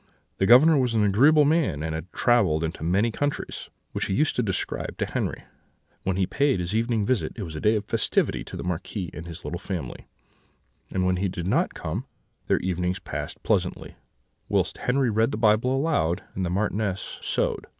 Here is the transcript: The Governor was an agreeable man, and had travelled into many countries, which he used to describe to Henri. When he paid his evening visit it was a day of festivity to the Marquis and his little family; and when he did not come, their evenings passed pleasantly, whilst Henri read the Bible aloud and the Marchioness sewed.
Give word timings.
The 0.39 0.47
Governor 0.47 0.79
was 0.79 0.95
an 0.95 1.03
agreeable 1.03 1.45
man, 1.45 1.83
and 1.83 1.93
had 1.93 2.11
travelled 2.11 2.63
into 2.63 2.81
many 2.83 3.11
countries, 3.11 3.69
which 3.91 4.05
he 4.05 4.15
used 4.15 4.35
to 4.35 4.41
describe 4.41 4.97
to 4.97 5.05
Henri. 5.13 5.43
When 6.05 6.15
he 6.15 6.25
paid 6.25 6.59
his 6.59 6.75
evening 6.75 7.05
visit 7.05 7.33
it 7.35 7.43
was 7.43 7.55
a 7.55 7.61
day 7.61 7.75
of 7.75 7.85
festivity 7.85 8.43
to 8.45 8.57
the 8.57 8.63
Marquis 8.63 9.11
and 9.13 9.27
his 9.27 9.45
little 9.45 9.59
family; 9.59 10.07
and 10.89 11.05
when 11.05 11.17
he 11.17 11.27
did 11.27 11.45
not 11.45 11.75
come, 11.75 12.07
their 12.47 12.59
evenings 12.61 12.97
passed 12.97 13.43
pleasantly, 13.43 13.95
whilst 14.49 14.79
Henri 14.79 15.11
read 15.11 15.29
the 15.29 15.37
Bible 15.37 15.71
aloud 15.75 16.23
and 16.33 16.43
the 16.43 16.49
Marchioness 16.49 17.19
sewed. 17.21 17.67